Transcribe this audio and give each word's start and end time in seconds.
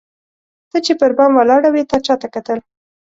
ته 0.69 0.77
چي 0.85 0.93
پر 0.99 1.11
بام 1.17 1.31
ولاړه 1.35 1.69
وې 1.71 1.83
تا 1.91 1.97
چاته 2.05 2.27
کتل؟ 2.35 2.59